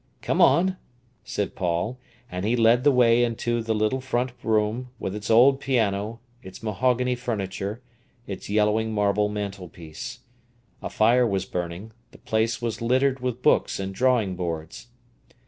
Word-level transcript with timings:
"Come 0.23 0.41
on," 0.41 0.77
said 1.23 1.53
Paul, 1.53 1.99
and 2.31 2.43
he 2.43 2.55
led 2.55 2.83
the 2.83 2.91
way 2.91 3.23
into 3.23 3.61
the 3.61 3.75
little 3.75 4.01
front 4.01 4.31
room, 4.41 4.89
with 4.97 5.13
its 5.15 5.29
old 5.29 5.59
piano, 5.59 6.19
its 6.41 6.63
mahogany 6.63 7.13
furniture, 7.13 7.83
its 8.25 8.49
yellowing 8.49 8.93
marble 8.95 9.29
mantelpiece. 9.29 10.21
A 10.81 10.89
fire 10.89 11.27
was 11.27 11.45
burning; 11.45 11.91
the 12.13 12.17
place 12.17 12.59
was 12.63 12.81
littered 12.81 13.19
with 13.19 13.43
books 13.43 13.79
and 13.79 13.93
drawing 13.93 14.35
boards. 14.35 14.87